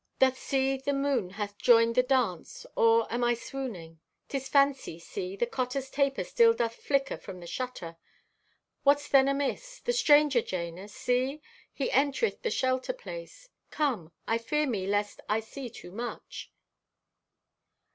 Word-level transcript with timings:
Doth 0.17 0.35
see 0.39 0.77
the 0.77 0.93
moon 0.95 1.29
hath 1.29 1.59
joined 1.59 1.93
the 1.93 2.01
dance? 2.01 2.65
Or, 2.75 3.05
am 3.13 3.23
I 3.23 3.35
swooning? 3.35 3.99
'Tis 4.29 4.49
fancy. 4.49 4.97
See, 4.97 5.35
the 5.35 5.45
cotter's 5.45 5.91
taper 5.91 6.23
still 6.23 6.55
doth 6.55 6.73
flicker 6.73 7.17
from 7.17 7.39
the 7.39 7.45
shutter. 7.45 7.97
What's 8.81 9.07
then 9.07 9.27
amiss? 9.27 9.79
The 9.79 9.93
stranger, 9.93 10.41
Jana! 10.41 10.87
See! 10.87 11.39
He 11.71 11.91
entereth 11.91 12.41
the 12.41 12.49
shelter 12.49 12.93
place! 12.93 13.49
Come, 13.69 14.11
I 14.27 14.39
fear 14.39 14.65
me 14.65 14.87
lest 14.87 15.21
I 15.29 15.39
see 15.39 15.69
too 15.69 15.91
much? 15.91 16.51